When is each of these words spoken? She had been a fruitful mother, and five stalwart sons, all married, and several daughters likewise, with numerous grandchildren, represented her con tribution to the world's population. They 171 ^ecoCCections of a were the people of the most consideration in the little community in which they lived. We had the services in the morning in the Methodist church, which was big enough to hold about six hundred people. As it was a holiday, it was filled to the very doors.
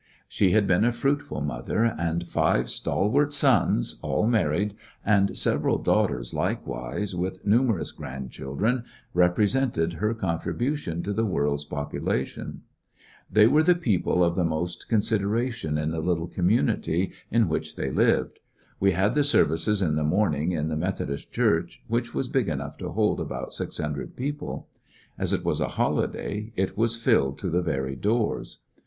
She 0.27 0.49
had 0.49 0.65
been 0.65 0.83
a 0.83 0.91
fruitful 0.91 1.41
mother, 1.41 1.85
and 1.85 2.27
five 2.27 2.71
stalwart 2.71 3.31
sons, 3.31 3.99
all 4.01 4.25
married, 4.25 4.73
and 5.05 5.37
several 5.37 5.77
daughters 5.77 6.33
likewise, 6.33 7.13
with 7.13 7.45
numerous 7.45 7.91
grandchildren, 7.91 8.83
represented 9.13 9.93
her 10.01 10.15
con 10.15 10.39
tribution 10.39 11.03
to 11.03 11.13
the 11.13 11.23
world's 11.23 11.65
population. 11.65 12.63
They 13.31 13.45
171 13.45 13.45
^ecoCCections 13.45 13.45
of 13.45 13.51
a 13.51 13.53
were 13.53 13.61
the 13.63 13.79
people 13.79 14.23
of 14.23 14.35
the 14.35 14.43
most 14.43 14.89
consideration 14.89 15.77
in 15.77 15.91
the 15.91 15.99
little 16.01 16.27
community 16.27 17.11
in 17.29 17.47
which 17.47 17.75
they 17.75 17.91
lived. 17.91 18.39
We 18.79 18.93
had 18.93 19.13
the 19.13 19.23
services 19.23 19.83
in 19.83 19.93
the 19.95 20.03
morning 20.03 20.51
in 20.51 20.69
the 20.69 20.75
Methodist 20.75 21.31
church, 21.31 21.83
which 21.87 22.11
was 22.15 22.27
big 22.27 22.49
enough 22.49 22.75
to 22.79 22.89
hold 22.93 23.19
about 23.19 23.53
six 23.53 23.77
hundred 23.77 24.15
people. 24.15 24.67
As 25.19 25.31
it 25.31 25.45
was 25.45 25.61
a 25.61 25.67
holiday, 25.77 26.53
it 26.55 26.75
was 26.75 26.97
filled 26.97 27.37
to 27.37 27.51
the 27.51 27.61
very 27.61 27.95
doors. 27.95 28.63